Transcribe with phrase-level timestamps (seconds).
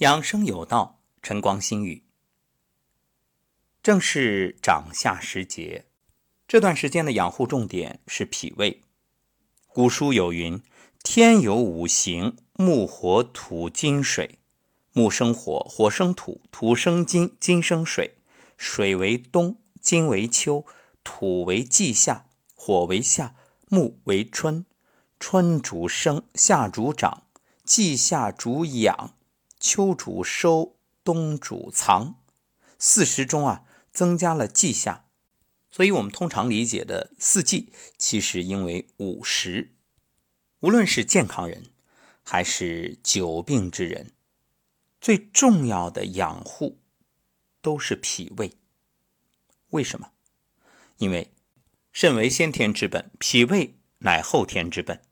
[0.00, 2.04] 养生有道，晨光心语。
[3.82, 5.84] 正是长夏时节，
[6.48, 8.80] 这段时间的养护重点是脾胃。
[9.68, 10.62] 古书有云
[11.04, 14.38] ：“天有五行，木、火、土、金、水。
[14.94, 18.16] 木生火，火生土，土生金，金生水。
[18.56, 20.64] 水为冬，金为秋，
[21.04, 22.24] 土为季夏，
[22.54, 23.34] 火为夏，
[23.68, 24.64] 木为春。
[25.18, 27.24] 春主生，夏主长，
[27.64, 29.12] 季夏主养。”
[29.60, 32.16] 秋主收，冬主藏，
[32.78, 35.04] 四时中啊增加了季夏，
[35.70, 39.74] 所以我们通常理解的四季，其实应为五时。
[40.60, 41.66] 无论是健康人，
[42.22, 44.14] 还是久病之人，
[44.98, 46.80] 最重要的养护
[47.60, 48.56] 都是脾胃。
[49.68, 50.12] 为什么？
[50.96, 51.34] 因为
[51.92, 55.02] 肾为先天之本，脾胃乃后天之本。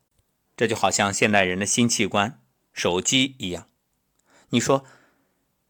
[0.56, 2.42] 这就好像现代人的新器官
[2.72, 3.68] 手机一样。
[4.50, 4.84] 你说，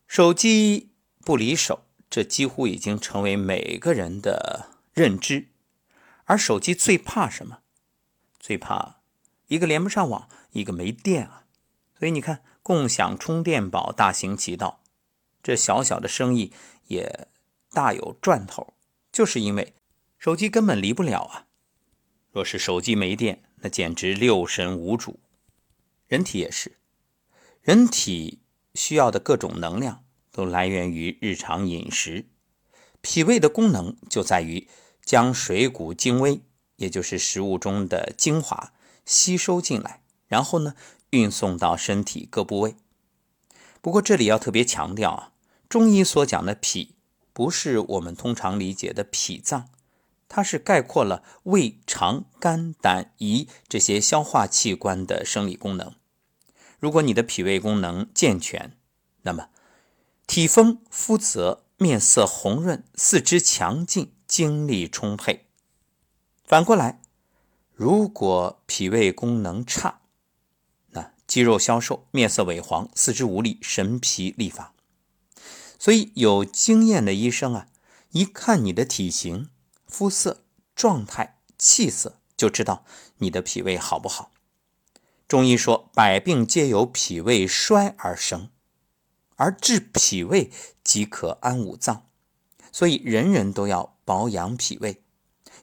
[0.06, 0.90] 手机
[1.24, 5.48] 不离手，这几乎已经成为每个人的认知。
[6.24, 7.60] 而手机最怕什么？
[8.38, 9.00] 最怕
[9.48, 11.46] 一个连不上网，一个没电啊！
[11.98, 14.82] 所以你看，共享充电宝大行其道，
[15.42, 16.52] 这小小的生意
[16.86, 17.28] 也
[17.72, 18.74] 大有赚头，
[19.10, 19.74] 就是因为
[20.18, 21.46] 手机根本离不了啊！
[22.30, 25.18] 若是手机没电，那简直六神无主。
[26.06, 26.78] 人体也是，
[27.60, 28.38] 人体。
[28.78, 32.26] 需要的各种能量都来源于日常饮食，
[33.00, 34.68] 脾胃的功能就在于
[35.04, 36.42] 将水谷精微，
[36.76, 38.72] 也就是食物中的精华
[39.04, 40.76] 吸收进来，然后呢
[41.10, 42.76] 运送到身体各部位。
[43.80, 45.32] 不过这里要特别强调啊，
[45.68, 46.94] 中医所讲的脾
[47.32, 49.68] 不是我们通常理解的脾脏，
[50.28, 55.94] 它是概括了胃、肠、肝、胆、胰这些消化器官的生理功能。
[56.78, 58.76] 如果你的脾胃功能健全，
[59.22, 59.48] 那么
[60.26, 65.46] 体丰肤泽、面色红润、四肢强劲、精力充沛。
[66.44, 67.00] 反过来，
[67.74, 70.00] 如果脾胃功能差，
[70.90, 74.72] 那肌肉消瘦、面色萎黄、四肢无力、神疲力乏。
[75.78, 77.68] 所以有经验的医生啊，
[78.10, 79.50] 一看你的体型、
[79.86, 80.44] 肤色、
[80.74, 82.84] 状态、气色，就知道
[83.18, 84.30] 你的脾胃好不好。
[85.28, 88.48] 中医说，百病皆由脾胃衰而生，
[89.36, 90.50] 而治脾胃
[90.82, 92.06] 即可安五脏，
[92.72, 95.02] 所以人人都要保养脾胃，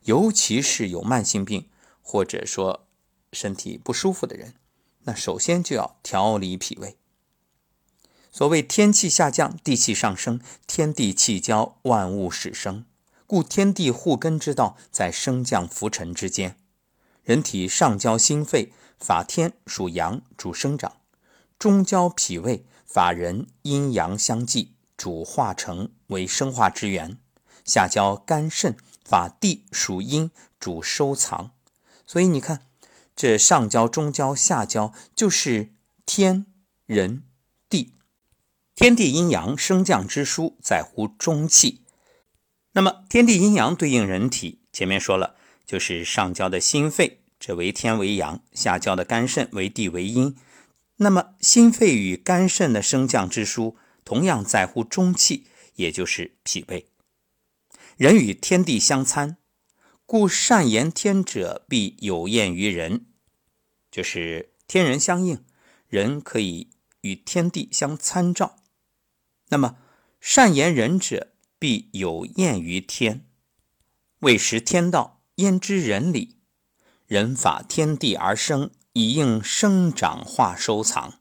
[0.04, 1.68] 尤其是有慢性病
[2.04, 2.86] 或者说
[3.34, 4.54] 身体不舒服的人，
[5.06, 6.96] 那首先就要调理脾胃。
[8.32, 12.86] 所谓天气下降，地气上升，天地气交，万物始生，
[13.26, 16.56] 故天地护根之道在升降浮沉之间，
[17.26, 18.72] 人体上焦心肺。
[18.98, 21.02] 法天属阳，主生长；
[21.60, 27.18] 中焦脾胃，法人阴阳相济，主化成为生化之源；
[27.66, 31.52] 下焦肝肾，法地属阴，主收藏。
[32.08, 32.66] 所以你看，
[33.18, 35.74] 这上焦、中焦、下焦，就是
[36.06, 36.46] 天
[36.86, 37.24] 人
[37.70, 37.94] 地，
[38.74, 41.84] 天地阴阳升降之书在乎中气。
[42.72, 47.22] 那么天地阴阳对应人体，前面说了，就是上焦的心肺。
[47.40, 50.36] 这为天为阳，下焦的肝肾为地为阴。
[50.98, 56.88] 那么心肺与肝肾的升降之书，同样在乎中气，也就是脾胃。
[57.98, 59.38] 人与天地相参，
[60.06, 63.06] 故善言天者必有厌于人，
[63.92, 65.44] 就是天人相应，
[65.88, 66.70] 人可以
[67.02, 68.58] 与天地相参照。
[69.50, 69.78] 那么
[70.20, 73.26] 善言人者必有厌于天，
[74.20, 76.38] 未识天道，焉知人理？
[77.08, 81.20] 人法天地而生，以应生长化收藏。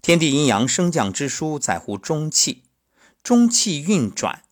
[0.00, 2.64] 天地阴阳升降之书在乎中气，
[3.22, 4.44] 中气运转，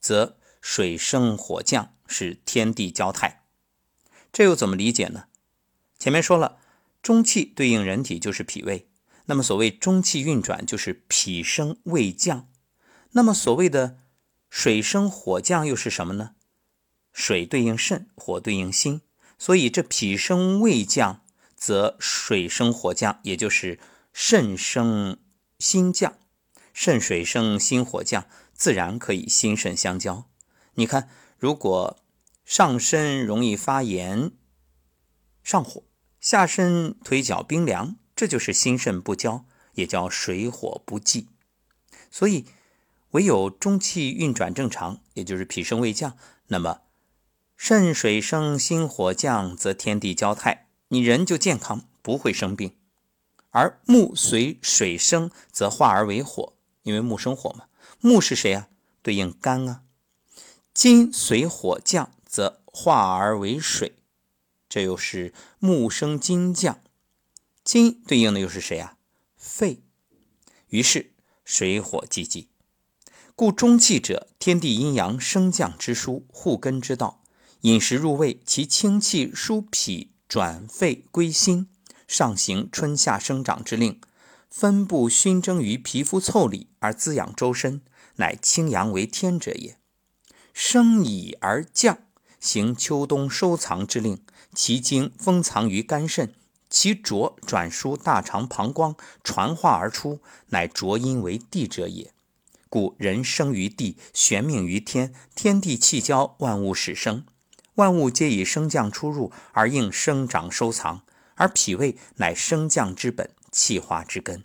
[0.00, 3.44] 则水生火降，是天地交泰。
[4.32, 5.26] 这又怎么理解呢？
[5.96, 6.58] 前面说了，
[7.00, 8.88] 中气对应人体就是脾胃，
[9.26, 12.48] 那么所谓中气运转，就是脾升胃降。
[13.12, 13.98] 那么所谓的
[14.50, 16.34] 水生火降又是什么呢？
[17.14, 19.00] 水对应肾，火对应心。
[19.38, 21.22] 所以这脾升胃降，
[21.56, 23.78] 则水生火降，也就是
[24.12, 25.18] 肾生
[25.58, 26.18] 心降，
[26.72, 30.28] 肾水生心火降，自然可以心肾相交。
[30.74, 31.08] 你看，
[31.38, 31.98] 如果
[32.44, 34.32] 上身容易发炎、
[35.42, 35.84] 上火，
[36.20, 39.44] 下身腿脚冰凉，这就是心肾不交，
[39.74, 41.28] 也叫水火不济。
[42.10, 42.46] 所以，
[43.10, 46.16] 唯有中气运转正常，也就是脾升胃降，
[46.48, 46.82] 那么。
[47.56, 52.76] 肾水升，心火降，则天地交泰，你人就健康，不会生病。
[53.50, 57.66] 而木随水生，则化而为火，因为木生火嘛。
[58.00, 58.68] 木是谁啊？
[59.00, 59.82] 对应肝啊。
[60.74, 63.94] 金随火降，则化而为水，
[64.68, 66.80] 这又是木生金降。
[67.62, 68.96] 金对应的又是谁啊？
[69.36, 69.82] 肺。
[70.68, 71.12] 于是
[71.44, 72.48] 水火既济，
[73.36, 77.22] 故中气者，天地阴阳升降之枢，护根之道。
[77.64, 81.70] 饮食入胃，其清气疏脾，转肺归心。
[82.06, 83.98] 上行春夏生长之令，
[84.50, 87.80] 分布熏蒸于皮肤腠理而滋养周身，
[88.16, 89.78] 乃清阳为天者也。
[90.52, 92.00] 升以而降，
[92.38, 94.22] 行秋冬收藏之令，
[94.54, 96.34] 其精封藏于肝肾，
[96.68, 102.12] 其浊转输大肠膀胱，传化而出，乃浊阴为地者也。
[102.68, 107.24] 故人生于地，玄命于天，天地气交，万物始生，
[107.74, 111.02] 万物皆以升降出入而应生长收藏。
[111.36, 114.44] 而脾胃乃升降之本，气化之根。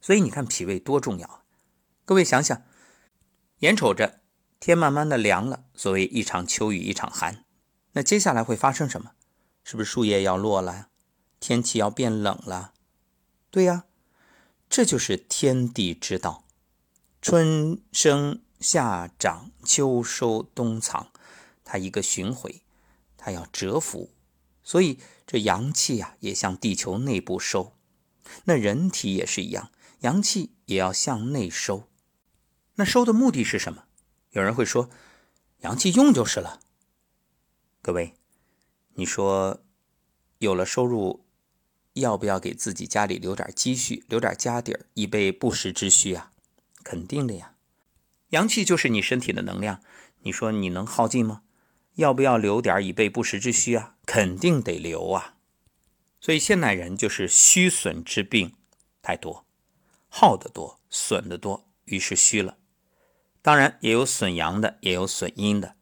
[0.00, 1.42] 所以你看脾胃多重要啊！
[2.06, 2.62] 各位想想，
[3.58, 4.20] 眼瞅着
[4.58, 7.44] 天慢慢的凉了，所谓一场秋雨一场寒，
[7.92, 9.10] 那接下来会发生什么？
[9.64, 10.88] 是不是树叶要落了？
[11.40, 12.72] 天气要变冷了？
[13.50, 13.84] 对呀，
[14.70, 16.44] 这就是天地之道，
[17.20, 21.08] 春生夏长秋收冬藏，
[21.64, 22.62] 它一个巡回，
[23.16, 24.10] 它要蛰伏。
[24.62, 27.74] 所以这阳气呀，也向地球内部收；
[28.44, 29.70] 那人体也是一样，
[30.00, 31.88] 阳气也要向内收。
[32.76, 33.84] 那收的目的是什么？
[34.30, 34.88] 有人会说，
[35.60, 36.60] 阳气用就是了。
[37.82, 38.14] 各位，
[38.94, 39.62] 你说
[40.38, 41.24] 有了收入，
[41.92, 46.32] 要不要给自己家里留点积蓄，留点家底儿，以备不时之需啊？
[46.82, 47.54] 肯定的呀。
[48.30, 49.80] 阳气就是你身体的能量，
[50.22, 51.42] 你说你能耗尽吗？
[51.94, 53.96] 要不要留点以备不时之需啊？
[54.06, 55.36] 肯定得留啊！
[56.20, 58.54] 所以现代人就是虚损之病
[59.02, 59.46] 太多，
[60.08, 62.56] 耗的多，损的多，于是虚了。
[63.42, 65.76] 当然也有损阳的，也有损阴的。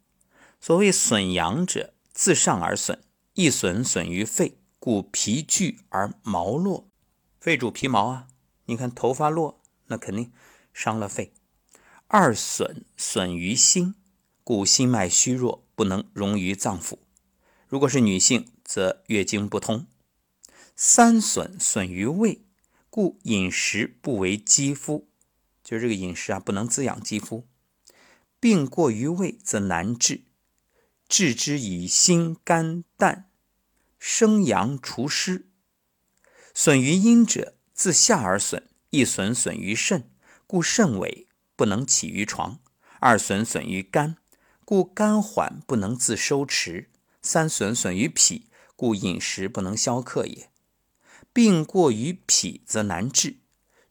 [0.60, 3.02] 所谓损阳者，自上而损，
[3.34, 6.88] 一损损于肺，故皮聚而毛落。
[7.40, 8.26] 肺主皮毛啊，
[8.66, 10.32] 你看头发落，那肯定
[10.72, 11.32] 伤了肺。
[12.08, 13.94] 二损损于心，
[14.44, 15.61] 故心脉虚弱。
[15.74, 16.98] 不能溶于脏腑。
[17.68, 19.86] 如果是女性，则月经不通。
[20.76, 22.44] 三损损于胃，
[22.90, 25.08] 故饮食不为肌肤，
[25.62, 27.46] 就是这个饮食啊，不能滋养肌肤。
[28.40, 30.22] 病过于胃，则难治。
[31.08, 33.30] 治之以心肝胆，
[33.98, 35.46] 生阳除湿。
[36.54, 40.10] 损于阴者，自下而损，一损损于肾，
[40.46, 42.58] 故肾痿不能起于床。
[42.98, 44.16] 二损损于肝。
[44.72, 46.88] 故肝缓不能自收持，
[47.20, 50.48] 三损损于脾，故饮食不能消克也。
[51.30, 53.36] 病过于脾则难治，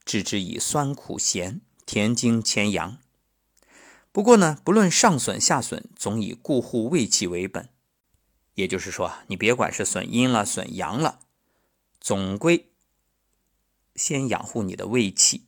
[0.04, 2.98] 治之以酸苦咸，填精潜阳。
[4.10, 7.68] 不过呢，不论上损下损，总以固护胃气为本。
[8.54, 11.20] 也就是说，你别管是损阴了损阳了，
[12.00, 12.72] 总归
[13.94, 15.44] 先养护你的胃气。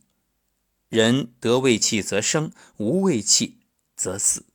[0.89, 3.59] 人得胃气则生，无胃气
[3.97, 4.47] 则死。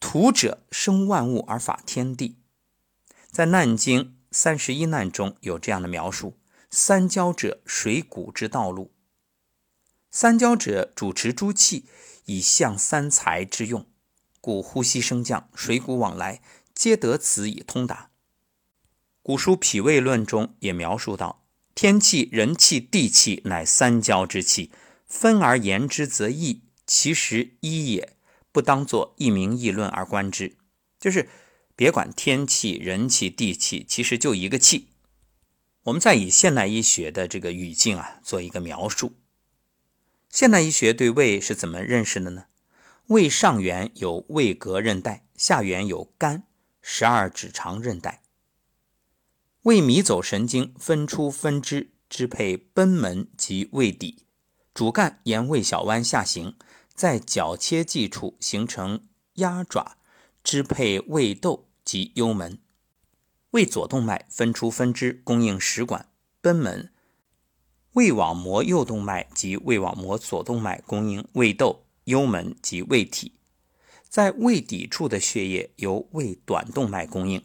[0.00, 2.38] 土者生万物而法天地，
[3.30, 4.00] 在《难经》
[4.32, 6.36] 三十一难中有这样的描述：
[6.70, 8.90] 三焦者，水谷之道路。
[10.10, 11.84] 三焦者主持诸气，
[12.24, 13.86] 以象三才之用，
[14.40, 16.42] 故呼吸升降、水谷往来，
[16.74, 18.10] 皆得此以通达。
[19.22, 24.72] 古书《脾胃论》中也描述到：天气、人气、地气，乃三焦之气，
[25.06, 28.16] 分而言之则异，其实一也。
[28.52, 30.56] 不当做一名议论而观之，
[30.98, 31.28] 就是
[31.76, 34.88] 别管天气、人气、地气，其实就一个气。
[35.84, 39.14] 我们再以现代医学的这个语境啊，做一个描述。
[40.28, 42.44] 现代医学对胃是怎么认识的呢？
[43.06, 46.44] 胃上缘有胃膈韧带，下缘有肝
[46.82, 48.22] 十二指肠韧带。
[49.62, 54.24] 胃迷走神经分出分支，支配贲门及胃底，
[54.72, 56.56] 主干沿胃小弯下行。
[57.00, 59.96] 在角切际处形成鸭爪，
[60.44, 62.58] 支配胃窦及幽门。
[63.52, 66.10] 胃左动脉分出分支，供应食管、
[66.42, 66.92] 贲门。
[67.94, 73.32] 胃网膜右动脉及胃网膜左动脉供应胃窦、幽门及胃体。
[74.10, 77.42] 在胃底处的血液由胃短动脉供应。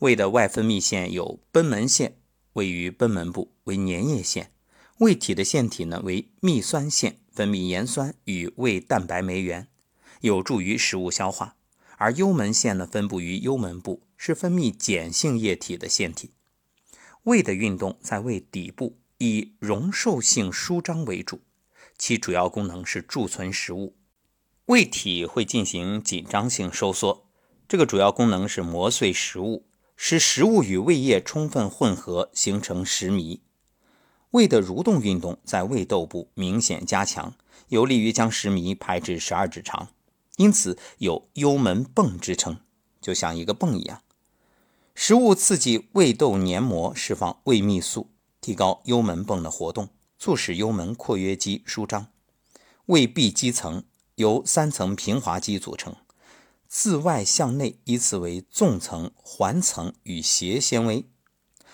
[0.00, 2.18] 胃的外分泌腺有贲门腺，
[2.52, 4.52] 位于贲门部，为粘液腺。
[5.02, 7.18] 胃体的腺体呢为泌酸腺。
[7.32, 9.66] 分泌盐酸与胃蛋白酶原，
[10.20, 11.56] 有助于食物消化。
[11.96, 16.34] 而幽门腺呢，分布于幽门部，是分泌碱性液体的腺体。
[17.22, 21.40] 胃的运动在胃底部，以容受性舒张为主，
[21.96, 23.96] 其主要功能是贮存食物。
[24.66, 27.26] 胃体会进行紧张性收缩，
[27.66, 29.66] 这个主要功能是磨碎食物，
[29.96, 33.40] 使食物与胃液充分混合，形成食糜。
[34.32, 37.34] 胃的蠕动运动在胃窦部明显加强，
[37.68, 39.88] 有利于将食糜排至十二指肠，
[40.36, 42.58] 因此有幽门泵之称，
[43.00, 44.02] 就像一个泵一样。
[44.94, 48.10] 食物刺激胃窦黏膜释放胃泌素，
[48.40, 52.08] 提高幽门泵的活动，促使幽门括约肌舒张。
[52.86, 53.84] 胃壁肌层。
[54.16, 55.96] 由三层平滑肌组成，
[56.68, 61.06] 自外向内依次为纵层、环层与斜纤维。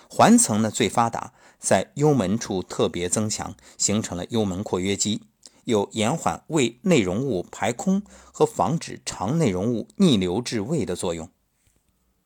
[0.09, 5.21] 环层呢最发达，在幽门处特别增强，形成了幽门括约肌，
[5.65, 8.01] 有延缓胃内容物排空
[8.31, 11.29] 和防止肠内容物逆流至胃的作用。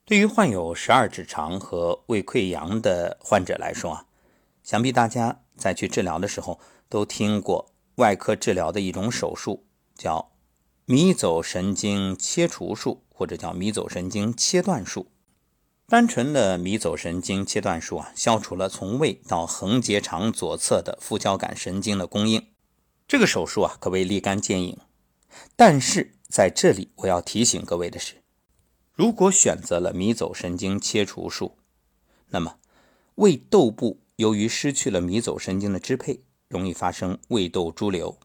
[0.06, 4.06] 对于患有十二指肠和胃溃疡的患者来说啊，
[4.64, 9.66] 想必大家在去治疗的时候都听过外科治疗的一种手术。
[9.96, 10.32] 叫
[10.86, 15.08] 迷走神经切除术，或者叫迷走神经切断术。
[15.88, 22.48] 单纯的迷走神经切断术啊，消除了从胃到横结肠左侧的副交感神经的供应。
[23.08, 24.78] 这个手术啊，可谓立竿见影。
[25.56, 28.24] 但是在这里，我要提醒各位的是，
[28.94, 31.58] 如果选择了迷走神经切除术，
[32.30, 32.58] 那么
[33.16, 38.20] 胃窦部由于失去了迷走神经的支配，容易发生胃窦潴留。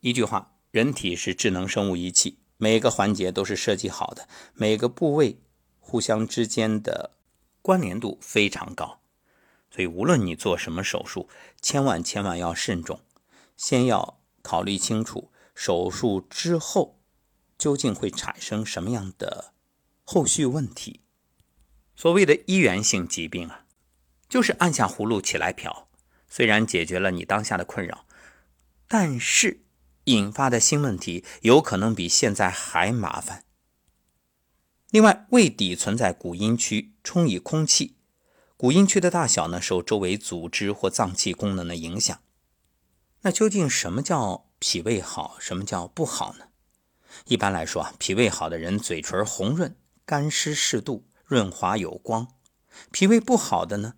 [0.00, 0.52] 一句话。
[0.72, 5.40] 人体是智能生物仪器，每个环节都是设计好的，每个部位
[5.90, 7.10] 互相之间的
[7.62, 9.00] 关联度非常高，
[9.72, 11.28] 所以无论你做什么手术，
[11.60, 13.00] 千万千万要慎重，
[13.56, 17.00] 先要考虑清楚手术之后
[17.58, 19.52] 究竟会产生什么样的
[20.04, 21.00] 后续问题。
[21.96, 23.64] 所谓的一源性疾病啊，
[24.28, 25.88] 就是按下葫芦起来瓢，
[26.28, 28.06] 虽然解决了你当下的困扰，
[28.86, 29.62] 但是。
[30.04, 33.44] 引发的新问题有可能比现在还麻烦。
[34.90, 37.96] 另外，胃底存在鼓阴区，充以空气。
[38.56, 42.20] 鼓阴区的大小呢，受周围组织或脏器功能的影响。
[43.20, 46.46] 那究竟什么叫脾胃好，什么叫不好呢？
[47.26, 52.26] 一般来说啊，脾胃好的人嘴唇红润，干湿适度，润滑有光；
[52.90, 53.94] 脾胃不好的呢，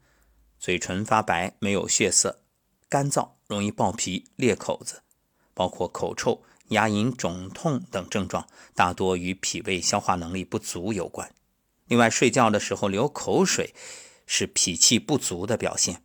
[0.58, 2.42] 嘴唇发白，没有血色，
[2.90, 5.02] 干燥，容易爆皮、裂口子。
[5.54, 6.42] 包括口臭、
[6.72, 11.32] 牙龈肿痛等症状，大多与脾胃消化能力不足有关。
[11.86, 13.74] 另外，睡觉的时候流口水
[14.26, 16.02] 是脾气不足的表现。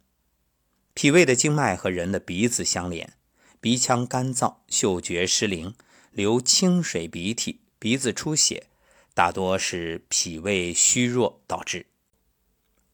[0.93, 3.13] 脾胃的经脉和人的鼻子相连，
[3.61, 5.75] 鼻腔干燥、嗅觉失灵、
[6.11, 8.67] 流清水鼻涕、鼻子出血，
[9.13, 11.85] 大多是脾胃虚弱导致。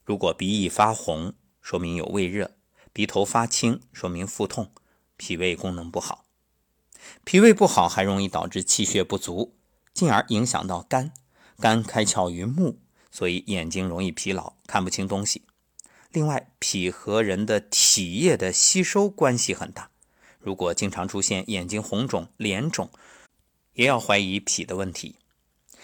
[0.04, 2.52] 如果鼻翼发红，说明有胃热；
[2.92, 4.72] 鼻头发青，说明腹痛，
[5.16, 6.23] 脾胃功能不好。
[7.24, 9.56] 脾胃不好还容易导致气血不足，
[9.94, 11.14] 进而影响到肝。
[11.60, 12.80] 肝开窍于目，
[13.12, 15.44] 所以眼睛容易疲劳，看不清东西。
[16.12, 19.90] 另外，脾和人的体液的吸收关系很大。
[20.40, 22.92] 如果经常出现眼睛红肿、脸肿，
[23.74, 25.16] 也要怀疑脾的问题。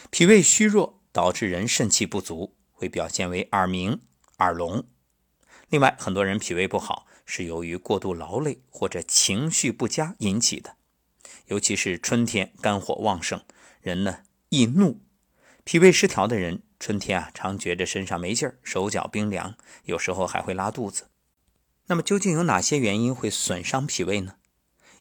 [0.09, 4.01] 脾胃虚弱导致人肾气不足，会表现为耳鸣、
[4.39, 4.85] 耳聋。
[5.69, 10.75] 另外，很多人脾胃不好是由于过度劳累或者情绪不佳引起的。
[11.50, 13.44] 尤其是春天肝火旺盛，
[13.82, 15.01] 人呢易怒，
[15.63, 21.10] 脾胃失调的人，春天啊常觉着身上没劲儿，手脚冰凉，有时候还会拉肚子。
[21.88, 24.36] 那么究竟有哪些原因会损伤脾胃呢？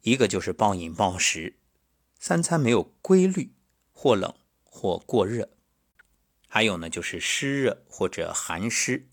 [0.02, 1.58] 一个就是暴饮暴食，
[2.18, 3.52] 三餐没有规律，
[3.92, 5.50] 或冷或过热；
[6.46, 9.10] 还有呢就是湿热或者寒湿，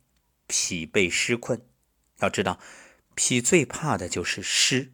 [0.47, 1.67] 脾被湿困。
[2.19, 2.61] 要知道，
[3.13, 4.93] 脾最怕的就是湿，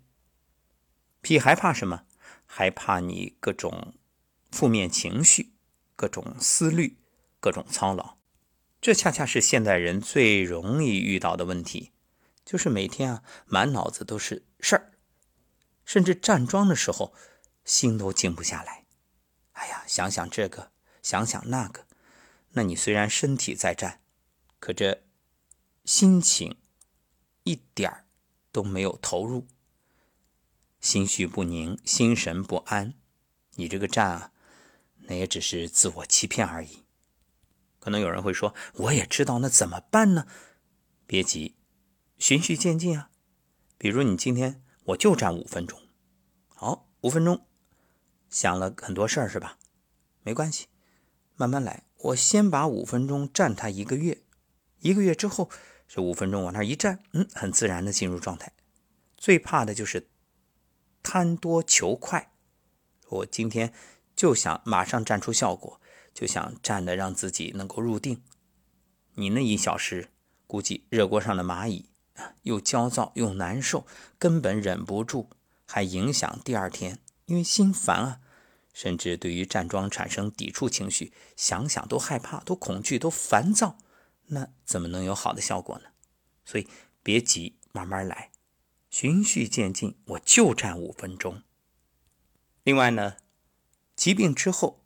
[1.21, 2.05] 脾还怕什么？
[2.53, 3.93] 害怕你各种
[4.51, 5.53] 负面情绪、
[5.95, 6.97] 各种思虑、
[7.39, 8.17] 各种操劳，
[8.81, 11.93] 这恰恰是现代人最容易遇到的问题，
[12.43, 14.91] 就是每天啊满脑子都是事儿，
[15.85, 17.13] 甚至站桩的时候
[17.63, 18.83] 心都静不下来。
[19.53, 21.87] 哎呀，想想这个，想想那个，
[22.49, 24.01] 那你虽然身体在站，
[24.59, 25.03] 可这
[25.85, 26.57] 心情
[27.43, 28.05] 一点儿
[28.51, 29.47] 都没有投入。
[30.81, 32.95] 心绪不宁，心神不安，
[33.55, 34.31] 你这个站啊，
[35.01, 36.83] 那也只是自我欺骗而已。
[37.79, 40.25] 可能有人会说，我也知道，那怎么办呢？
[41.05, 41.55] 别急，
[42.17, 43.11] 循序渐进啊。
[43.77, 45.79] 比如你今天我就站五分钟，
[46.47, 47.45] 好，五分钟，
[48.29, 49.57] 想了很多事儿是吧？
[50.23, 50.67] 没关系，
[51.35, 51.83] 慢慢来。
[51.97, 54.23] 我先把五分钟站它一个月，
[54.79, 55.51] 一个月之后，
[55.87, 58.51] 这五分钟往那一站，嗯，很自然的进入状态。
[59.17, 60.09] 最怕的就是
[61.03, 62.31] 贪多求快，
[63.09, 63.73] 我今天
[64.15, 65.79] 就想马上站出效果，
[66.13, 68.21] 就想站的让自己能够入定。
[69.15, 70.09] 你那一小时，
[70.47, 71.89] 估计热锅上的蚂蚁
[72.43, 73.85] 又焦躁又难受，
[74.17, 75.29] 根本忍不住，
[75.65, 78.19] 还影响第二天，因为心烦啊，
[78.73, 83.77] 甚至对于站桩产生抵触情绪，想想都害怕，都恐惧，都烦躁。
[84.27, 85.89] 那怎么能有好的效果呢？
[86.45, 86.67] 所以
[87.03, 88.30] 别急，慢慢来，
[88.91, 89.95] 循序渐进。
[90.05, 91.41] 我就站五分钟。
[92.63, 93.15] 另外呢，
[93.95, 94.83] 疾病之后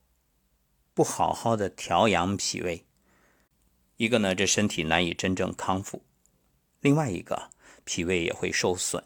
[0.94, 2.86] 不好好的调养脾胃，
[3.98, 6.00] 一个呢这身体难以真正康复；
[6.80, 7.50] 另外一个
[7.84, 9.04] 脾胃也会受损，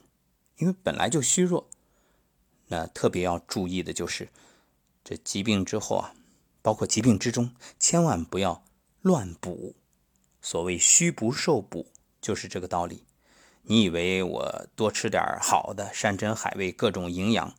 [0.58, 1.68] 因为本来就虚弱。
[2.68, 4.30] 那特别要注意的就是
[5.04, 6.14] 这疾病之后啊，
[6.62, 8.64] 包括疾病之中，千万不要
[9.02, 9.76] 乱补。
[10.42, 11.92] 所谓虚不受补，
[12.22, 13.04] 就是这个道理。
[13.72, 17.54] 你以为我多吃点好的山珍海味，各种营养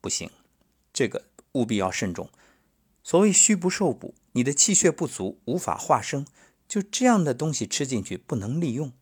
[0.00, 0.30] 不行，
[0.92, 2.30] 这个务必要慎重。
[3.02, 6.24] 所谓虚不受补，你的气血不足，无法化生，
[6.68, 8.92] 就这样的东西吃进去不能利用。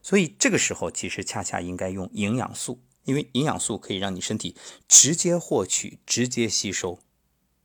[0.00, 4.54] 所以这个时候其实恰恰应该用营养素，因为营养素可以让你身体
[4.86, 7.00] 直接获取、直接吸收，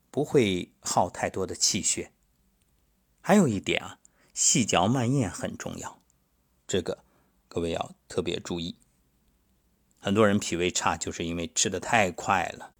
[0.09, 2.11] 不会耗太多的气血。
[3.21, 3.99] 还有一点啊。
[4.33, 6.01] 细嚼慢咽很重要，
[6.65, 7.03] 这个
[7.53, 8.75] 各位要特别注意。
[9.99, 12.73] 很多人脾胃差，就是因为吃的太快了。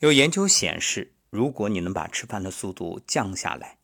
[0.00, 3.78] 有研究显示，如果你能把吃饭的速度降下来，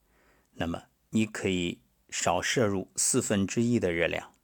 [0.55, 1.81] 那么你可以
[2.11, 4.35] 少摄入四分之一的热量，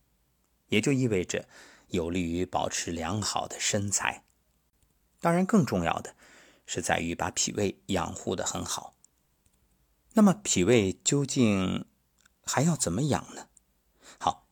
[0.69, 1.49] 也就意味着
[1.88, 4.23] 有利于保持良好的身材。
[5.21, 6.14] 当然，更重要的
[6.64, 8.95] 是在于把脾胃养护的很好。
[10.12, 11.87] 那么，脾胃究竟？
[12.45, 13.48] 还要怎么养呢？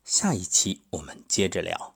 [0.06, 1.95] 下一期我们接着聊。